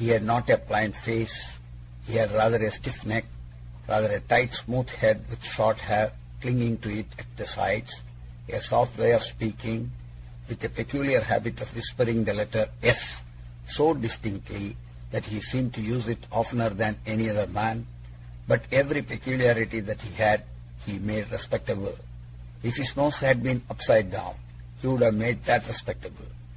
He 0.00 0.08
had 0.08 0.24
not 0.24 0.50
a 0.50 0.58
pliant 0.58 0.96
face, 0.96 1.58
he 2.04 2.16
had 2.16 2.32
rather 2.32 2.60
a 2.60 2.72
stiff 2.72 3.06
neck, 3.06 3.26
rather 3.86 4.10
a 4.10 4.18
tight 4.18 4.52
smooth 4.52 4.88
head 4.90 5.24
with 5.30 5.44
short 5.44 5.78
hair 5.78 6.10
clinging 6.40 6.78
to 6.78 6.90
it 6.90 7.06
at 7.20 7.36
the 7.36 7.46
sides, 7.46 8.02
a 8.48 8.60
soft 8.60 8.98
way 8.98 9.12
of 9.12 9.22
speaking, 9.22 9.92
with 10.48 10.64
a 10.64 10.68
peculiar 10.68 11.20
habit 11.20 11.60
of 11.60 11.72
whispering 11.72 12.24
the 12.24 12.34
letter 12.34 12.68
S 12.82 13.22
so 13.64 13.94
distinctly, 13.94 14.76
that 15.12 15.26
he 15.26 15.40
seemed 15.40 15.72
to 15.74 15.80
use 15.82 16.08
it 16.08 16.26
oftener 16.32 16.70
than 16.70 16.98
any 17.06 17.30
other 17.30 17.46
man; 17.46 17.86
but 18.48 18.64
every 18.72 19.02
peculiarity 19.02 19.78
that 19.78 20.00
he 20.02 20.12
had 20.14 20.42
he 20.84 20.98
made 20.98 21.30
respectable. 21.30 21.96
If 22.64 22.74
his 22.76 22.96
nose 22.96 23.20
had 23.20 23.40
been 23.44 23.62
upside 23.70 24.10
down, 24.10 24.34
he 24.80 24.88
would 24.88 25.02
have 25.02 25.14
made 25.14 25.44
that 25.44 25.68
respectable. 25.68 26.26